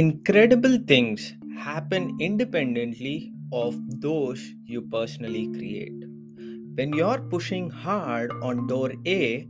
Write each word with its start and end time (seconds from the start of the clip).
Incredible 0.00 0.78
things 0.86 1.34
happen 1.58 2.16
independently 2.20 3.32
of 3.52 3.74
those 4.00 4.40
you 4.64 4.82
personally 4.82 5.48
create. 5.48 6.04
When 6.76 6.92
you're 6.92 7.18
pushing 7.18 7.68
hard 7.68 8.30
on 8.40 8.68
door 8.68 8.92
A, 9.08 9.48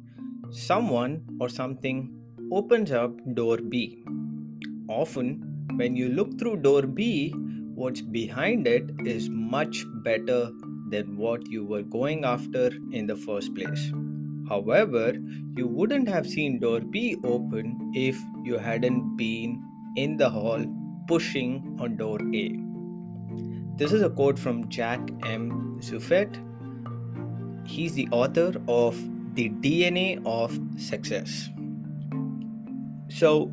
someone 0.51 1.21
or 1.39 1.51
something 1.51 1.99
opens 2.51 2.93
up 2.93 3.13
door 3.35 3.59
B. 3.59 4.03
Often, 4.89 5.45
when 5.77 5.95
you 5.97 6.09
look 6.09 6.39
through 6.39 6.63
door 6.63 6.87
B, 6.87 7.31
what's 7.75 8.01
behind 8.01 8.67
it 8.67 8.91
is 9.05 9.29
much 9.29 9.85
better 10.03 10.51
than 10.89 11.19
what 11.19 11.47
you 11.51 11.67
were 11.67 11.83
going 11.83 12.25
after 12.25 12.71
in 12.91 13.07
the 13.07 13.17
first 13.17 13.55
place. 13.55 13.93
However, 14.49 15.13
you 15.59 15.67
wouldn't 15.67 16.09
have 16.09 16.27
seen 16.27 16.59
door 16.59 16.81
B 16.81 17.17
open 17.23 17.93
if 17.95 18.17
you 18.45 18.57
hadn't 18.57 19.19
been 19.19 19.63
in 20.05 20.17
the 20.17 20.31
hall 20.31 20.65
pushing 21.07 21.77
on 21.81 21.97
door 21.97 22.19
A. 22.35 22.45
This 23.79 23.93
is 23.93 24.03
a 24.03 24.11
quote 24.11 24.39
from 24.39 24.69
Jack 24.69 25.01
M. 25.25 25.79
Zufelt. 25.81 26.39
He's 27.67 27.95
the 27.95 28.09
author 28.11 28.53
of 28.67 28.97
The 29.35 29.49
DNA 29.51 30.21
of 30.27 30.59
Success. 30.81 31.51
So, 33.09 33.51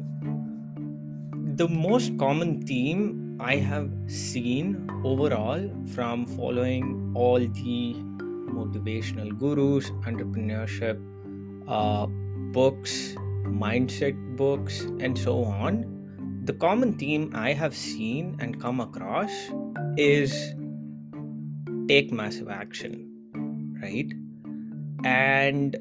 the 1.61 1.67
most 1.69 2.17
common 2.17 2.61
theme 2.61 3.37
I 3.39 3.55
have 3.55 3.89
seen 4.07 4.89
overall 5.03 5.69
from 5.93 6.25
following 6.25 7.11
all 7.15 7.39
the 7.39 7.95
motivational 8.59 9.37
gurus, 9.37 9.89
entrepreneurship 10.09 10.99
uh, 11.67 12.05
books, 12.53 13.15
mindset 13.45 14.15
books, 14.37 14.81
and 14.99 15.17
so 15.17 15.43
on, 15.43 16.04
the 16.45 16.53
common 16.53 16.93
theme 16.93 17.31
I 17.33 17.53
have 17.53 17.75
seen 17.75 18.37
and 18.39 18.61
come 18.61 18.79
across 18.79 19.31
is 19.97 20.31
take 21.87 22.11
massive 22.11 22.49
action, 22.49 23.79
right? 23.81 24.13
And 25.03 25.75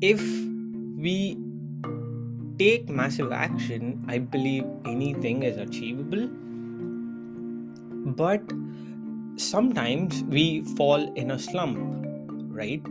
if 0.00 0.20
we 0.98 1.38
take 2.58 2.88
massive 2.88 3.30
action, 3.30 4.04
I 4.08 4.18
believe 4.18 4.64
anything 4.84 5.44
is 5.44 5.56
achievable. 5.56 6.28
But 8.16 8.42
sometimes 9.36 10.24
we 10.24 10.62
fall 10.76 11.12
in 11.14 11.30
a 11.30 11.38
slump, 11.38 11.78
right? 12.50 12.84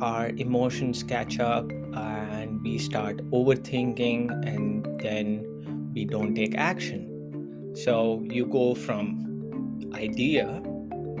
Our 0.00 0.28
emotions 0.36 1.02
catch 1.02 1.38
up 1.40 1.70
and 1.70 2.62
we 2.62 2.78
start 2.78 3.18
overthinking, 3.30 4.30
and 4.46 4.84
then 5.00 5.90
we 5.94 6.04
don't 6.04 6.34
take 6.34 6.54
action. 6.54 7.72
So 7.74 8.22
you 8.24 8.46
go 8.46 8.74
from 8.74 9.90
idea 9.94 10.60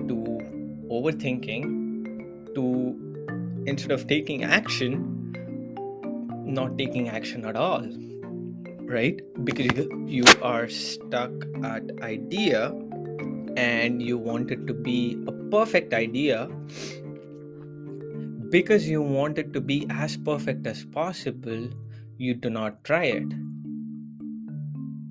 to 0.08 0.16
overthinking 0.90 2.54
to 2.54 3.64
instead 3.66 3.90
of 3.92 4.06
taking 4.06 4.44
action, 4.44 5.32
not 6.44 6.76
taking 6.78 7.08
action 7.08 7.44
at 7.44 7.56
all 7.56 7.86
right 8.86 9.20
because 9.44 9.88
you 10.06 10.24
are 10.42 10.68
stuck 10.68 11.32
at 11.64 11.82
idea 12.02 12.72
and 13.56 14.00
you 14.00 14.16
want 14.16 14.50
it 14.50 14.66
to 14.66 14.74
be 14.74 15.18
a 15.26 15.32
perfect 15.50 15.92
idea 15.92 16.48
because 18.50 18.88
you 18.88 19.02
want 19.02 19.38
it 19.38 19.52
to 19.52 19.60
be 19.60 19.86
as 19.90 20.16
perfect 20.16 20.66
as 20.66 20.84
possible 20.84 21.68
you 22.16 22.34
do 22.34 22.50
not 22.50 22.82
try 22.84 23.04
it 23.04 23.32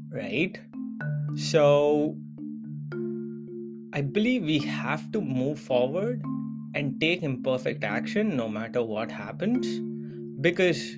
right 0.09 0.59
so 1.35 2.15
i 3.93 4.01
believe 4.01 4.43
we 4.43 4.59
have 4.59 5.11
to 5.11 5.21
move 5.21 5.59
forward 5.59 6.21
and 6.73 6.99
take 6.99 7.23
imperfect 7.23 7.83
action 7.83 8.35
no 8.35 8.47
matter 8.47 8.83
what 8.83 9.11
happens 9.11 9.79
because 10.41 10.97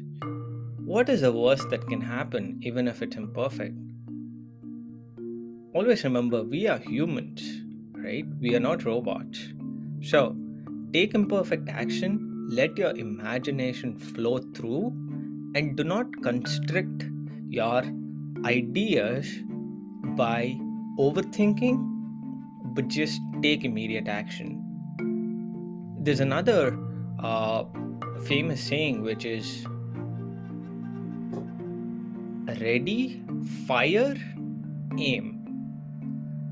what 0.87 1.09
is 1.09 1.19
the 1.19 1.33
worst 1.33 1.69
that 1.69 1.85
can 1.89 1.99
happen, 1.99 2.59
even 2.61 2.87
if 2.87 3.01
it's 3.01 3.17
imperfect? 3.17 3.75
Always 5.73 6.01
remember, 6.05 6.43
we 6.43 6.65
are 6.65 6.77
humans, 6.77 7.61
right? 7.91 8.25
We 8.39 8.55
are 8.55 8.61
not 8.61 8.85
robots. 8.85 9.49
So, 10.01 10.33
take 10.93 11.13
imperfect 11.13 11.67
action, 11.67 12.26
let 12.47 12.77
your 12.77 12.95
imagination 12.95 13.97
flow 13.97 14.37
through, 14.55 14.87
and 15.55 15.75
do 15.75 15.83
not 15.83 16.05
constrict 16.23 17.05
your 17.49 17.83
ideas 18.45 19.27
by 20.15 20.57
overthinking, 20.97 21.77
but 22.73 22.87
just 22.87 23.19
take 23.41 23.65
immediate 23.65 24.07
action. 24.07 24.63
There's 25.99 26.21
another 26.21 26.77
uh, 27.19 27.65
famous 28.25 28.61
saying 28.61 29.01
which 29.01 29.25
is 29.25 29.65
ready, 32.61 33.21
fire, 33.67 34.15
aim. 34.97 35.33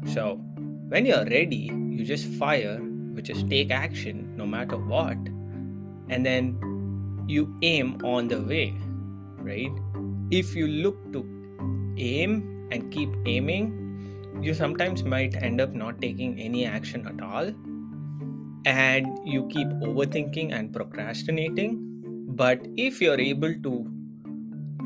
So, 0.08 0.36
when 0.90 1.06
you're 1.06 1.26
ready, 1.26 1.72
you 1.90 2.04
just 2.04 2.26
fire, 2.26 2.80
which 3.14 3.30
is 3.30 3.44
take 3.46 3.72
action 3.72 4.36
no 4.36 4.46
matter 4.46 4.78
what, 4.78 5.18
and 6.10 6.26
then 6.26 6.58
you 7.28 7.58
aim 7.62 7.98
on 8.04 8.28
the 8.28 8.42
way, 8.42 8.74
right? 9.38 9.72
If 10.32 10.56
you 10.56 10.68
look 10.68 11.12
to 11.14 11.24
aim 11.98 12.68
and 12.72 12.92
keep 12.92 13.10
aiming, 13.26 13.82
you 14.42 14.54
sometimes 14.54 15.04
might 15.04 15.36
end 15.42 15.62
up 15.62 15.74
not 15.74 16.02
taking 16.02 16.40
any 16.40 16.66
action 16.66 17.08
at 17.08 17.22
all, 17.24 17.52
and 18.66 19.20
you 19.26 19.48
keep 19.48 19.68
overthinking 19.68 20.54
and 20.54 20.74
procrastinating. 20.74 21.80
But 22.30 22.68
if 22.76 23.02
you're 23.02 23.20
able 23.20 23.54
to 23.64 23.92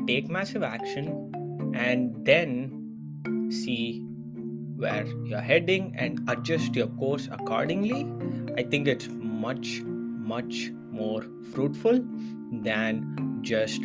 take 0.06 0.28
massive 0.28 0.62
action 0.62 1.72
and 1.74 2.24
then 2.24 3.48
see 3.50 4.04
where 4.76 5.04
you're 5.24 5.40
heading 5.40 5.94
and 5.96 6.20
adjust 6.28 6.74
your 6.74 6.86
course 6.86 7.28
accordingly, 7.30 8.06
I 8.56 8.62
think 8.62 8.88
it's 8.88 9.08
much, 9.08 9.82
much 9.84 10.70
more 10.90 11.24
fruitful 11.52 12.00
than 12.52 13.40
just 13.42 13.80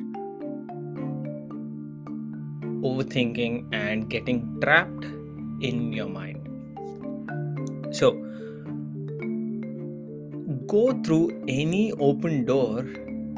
overthinking 2.89 3.67
and 3.73 4.09
getting 4.09 4.59
trapped 4.61 5.05
in 5.61 5.93
your 5.93 6.09
mind. 6.09 6.41
So, 7.91 8.11
go 10.67 10.93
through 11.03 11.43
any 11.47 11.91
open 11.93 12.45
door. 12.45 12.85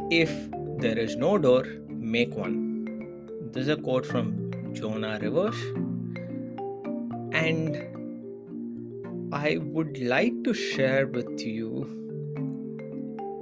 If 0.09 0.31
there 0.79 0.97
is 0.97 1.15
no 1.17 1.37
door, 1.37 1.65
make 1.89 2.33
one 2.35 2.67
this 3.57 3.63
is 3.63 3.69
a 3.69 3.77
quote 3.77 4.05
from 4.05 4.51
Jonah 4.73 5.17
Rivers. 5.19 5.59
And 7.33 7.75
I 9.33 9.57
would 9.57 9.97
like 9.97 10.43
to 10.43 10.53
share 10.53 11.07
with 11.07 11.39
you 11.41 12.06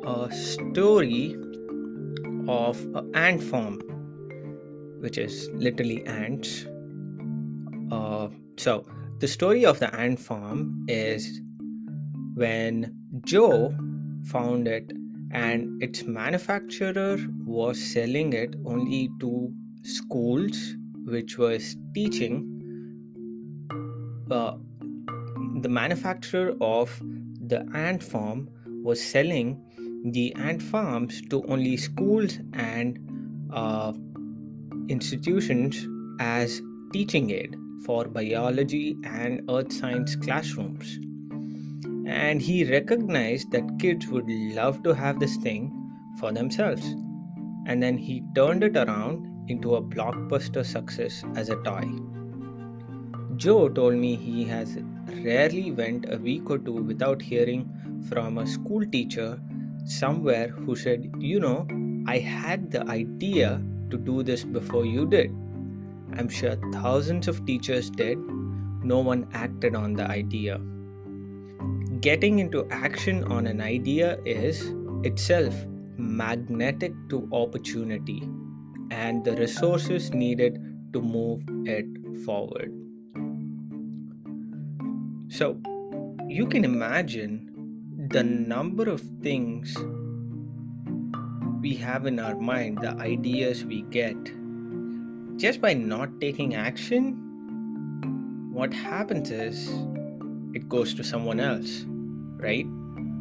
a 0.06 0.32
story 0.32 1.36
of 2.48 2.80
an 2.96 3.12
ant 3.16 3.42
farm, 3.42 3.80
which 5.00 5.18
is 5.18 5.50
literally 5.54 6.06
ants. 6.06 6.66
Uh, 7.92 8.28
so, 8.58 8.86
the 9.20 9.28
story 9.28 9.66
of 9.66 9.80
the 9.80 9.94
ant 9.96 10.20
farm 10.20 10.86
is 10.88 11.42
when 12.36 12.94
Joe 13.24 13.76
found 14.26 14.68
it 14.68 14.92
and 15.32 15.82
its 15.82 16.04
manufacturer 16.04 17.18
was 17.46 17.82
selling 17.82 18.34
it 18.34 18.56
only 18.66 19.10
to 19.20 19.52
schools 19.84 20.76
which 21.06 21.38
was 21.38 21.76
teaching 21.94 22.52
uh, 24.32 24.56
the 25.62 25.70
manufacturer 25.70 26.56
of 26.62 27.00
the 27.48 27.68
ant 27.74 28.04
farm 28.04 28.50
was 28.84 29.02
selling 29.02 29.62
the 30.12 30.34
ant 30.36 30.62
farms 30.62 31.22
to 31.30 31.44
only 31.48 31.76
schools 31.76 32.40
and 32.54 33.00
uh, 33.52 33.92
institutions 34.88 35.88
as 36.20 36.62
teaching 36.94 37.32
aid 37.32 37.56
for 37.86 38.06
biology 38.06 38.96
and 39.04 39.42
earth 39.50 39.72
science 39.74 40.16
classrooms 40.16 41.00
and 42.08 42.42
he 42.42 42.64
recognized 42.64 43.52
that 43.52 43.80
kids 43.80 44.08
would 44.08 44.30
love 44.30 44.82
to 44.84 44.94
have 44.94 45.20
this 45.20 45.38
thing 45.38 45.72
for 46.20 46.32
themselves 46.32 46.96
and 47.66 47.82
then 47.82 47.98
he 47.98 48.24
turned 48.36 48.64
it 48.64 48.78
around 48.78 49.26
into 49.50 49.76
a 49.76 49.82
blockbuster 49.82 50.66
success 50.66 51.24
as 51.36 51.50
a 51.50 51.56
toy. 51.64 51.84
Joe 53.36 53.70
told 53.70 53.96
me 53.96 54.16
he 54.16 54.46
has 54.46 54.78
rarely 55.24 55.72
went 55.72 56.06
a 56.12 56.18
week 56.18 56.50
or 56.50 56.58
two 56.58 56.82
without 56.84 57.22
hearing 57.22 57.70
from 58.08 58.38
a 58.38 58.48
school 58.48 58.86
teacher 58.86 59.40
somewhere 59.86 60.50
who 60.50 60.76
said, 60.76 61.10
"You 61.20 61.40
know, 61.40 61.68
I 62.08 62.18
had 62.18 62.72
the 62.72 62.84
idea 62.90 63.62
to 63.90 63.98
do 63.98 64.24
this 64.24 64.44
before 64.44 64.86
you 64.86 65.06
did." 65.06 65.32
I'm 66.14 66.30
sure 66.30 66.56
thousands 66.72 67.28
of 67.28 67.46
teachers 67.46 67.90
did, 67.90 68.18
no 68.84 69.00
one 69.00 69.28
acted 69.34 69.76
on 69.76 69.94
the 69.94 70.10
idea. 70.10 70.60
Getting 72.02 72.40
into 72.40 72.68
action 72.70 73.24
on 73.24 73.48
an 73.48 73.62
idea 73.62 74.20
is 74.26 74.74
itself 75.04 75.66
magnetic 75.98 76.94
to 77.10 77.28
opportunity 77.32 78.22
and 78.92 79.24
the 79.26 79.36
resources 79.36 80.14
needed 80.14 80.60
to 80.94 81.02
move 81.02 81.42
it 81.66 81.86
forward. 82.26 82.72
So, 85.28 85.60
you 86.28 86.46
can 86.46 86.64
imagine 86.64 87.55
the 88.10 88.24
number 88.24 88.90
of 88.90 89.02
things 89.22 89.76
we 91.62 91.76
have 91.76 92.06
in 92.06 92.20
our 92.20 92.36
mind, 92.36 92.78
the 92.82 92.92
ideas 92.92 93.66
we 93.66 93.82
get, 93.84 94.16
just 95.38 95.60
by 95.60 95.74
not 95.74 96.22
taking 96.22 96.54
action, 96.54 97.14
what 98.54 98.72
happens 98.74 99.32
is 99.32 99.70
it 100.54 100.70
goes 100.70 100.94
to 100.94 101.04
someone 101.04 101.40
else, 101.40 101.86
right? 102.38 102.66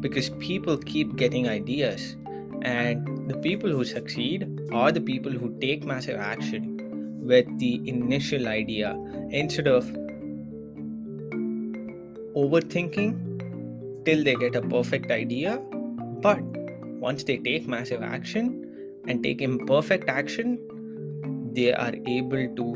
Because 0.00 0.30
people 0.30 0.76
keep 0.76 1.16
getting 1.16 1.48
ideas, 1.48 2.16
and 2.62 3.28
the 3.28 3.38
people 3.38 3.70
who 3.70 3.84
succeed 3.84 4.46
are 4.70 4.92
the 4.92 5.00
people 5.00 5.32
who 5.32 5.58
take 5.60 5.84
massive 5.84 6.20
action 6.20 7.22
with 7.24 7.46
the 7.58 7.80
initial 7.88 8.48
idea 8.48 8.94
instead 9.30 9.66
of 9.66 9.84
overthinking 12.36 13.33
till 14.04 14.24
they 14.24 14.34
get 14.34 14.56
a 14.56 14.62
perfect 14.62 15.10
idea. 15.10 15.58
But 16.20 16.40
once 17.00 17.24
they 17.24 17.38
take 17.38 17.66
massive 17.66 18.02
action 18.02 19.00
and 19.06 19.22
take 19.22 19.42
imperfect 19.42 20.08
action, 20.08 20.58
they 21.54 21.72
are 21.72 21.94
able 22.06 22.48
to 22.56 22.66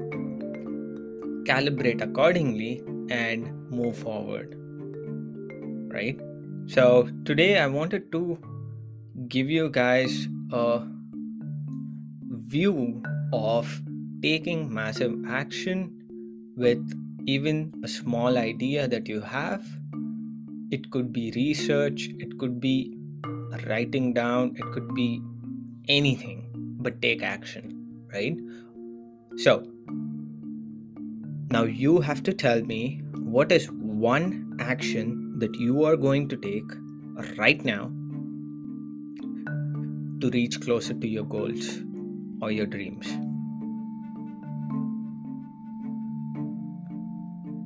calibrate 1.48 2.02
accordingly 2.02 2.82
and 3.10 3.70
move 3.70 3.96
forward. 3.96 4.54
Right? 5.92 6.18
So, 6.66 7.08
today 7.24 7.58
I 7.58 7.66
wanted 7.66 8.12
to 8.12 8.38
give 9.28 9.50
you 9.50 9.70
guys 9.70 10.28
a 10.52 10.82
view 12.48 13.02
of 13.32 13.82
taking 14.22 14.72
massive 14.72 15.14
action 15.26 15.92
with 16.56 16.82
even 17.26 17.72
a 17.84 17.88
small 17.88 18.38
idea 18.38 18.88
that 18.88 19.08
you 19.08 19.20
have. 19.20 19.64
It 20.70 20.90
could 20.90 21.12
be 21.12 21.32
research, 21.34 22.10
it 22.18 22.38
could 22.38 22.60
be 22.60 22.94
writing 23.66 24.12
down, 24.12 24.54
it 24.56 24.64
could 24.72 24.94
be 24.94 25.22
anything, 25.88 26.50
but 26.80 27.00
take 27.00 27.22
action, 27.22 28.04
right? 28.12 28.36
So, 29.38 29.66
now 31.50 31.62
you 31.62 32.00
have 32.00 32.22
to 32.24 32.34
tell 32.34 32.60
me 32.60 33.02
what 33.14 33.50
is 33.50 33.70
one 33.70 34.56
action 34.60 35.38
that 35.38 35.54
you 35.54 35.84
are 35.84 35.96
going 35.96 36.28
to 36.28 36.36
take 36.36 36.70
right 37.38 37.64
now 37.64 37.90
to 40.20 40.30
reach 40.30 40.60
closer 40.60 40.92
to 40.92 41.08
your 41.08 41.24
goals 41.24 41.80
or 42.42 42.50
your 42.50 42.66
dreams. 42.66 43.06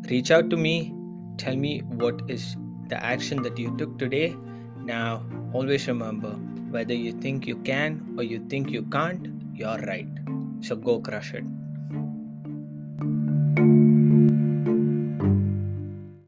Reach 0.08 0.30
out 0.30 0.50
to 0.50 0.56
me, 0.56 0.94
tell 1.38 1.56
me 1.56 1.80
what 1.80 2.20
is 2.28 2.56
the 2.88 3.02
action 3.02 3.42
that 3.42 3.58
you 3.58 3.76
took 3.76 3.98
today. 3.98 4.36
Now, 4.84 5.24
always 5.52 5.86
remember 5.88 6.32
whether 6.70 6.94
you 6.94 7.12
think 7.12 7.46
you 7.46 7.56
can 7.56 8.14
or 8.16 8.24
you 8.24 8.44
think 8.48 8.70
you 8.70 8.82
can't, 8.82 9.28
you're 9.54 9.78
right. 9.78 10.08
So 10.60 10.76
go 10.76 11.00
crush 11.00 11.34
it. 11.34 11.44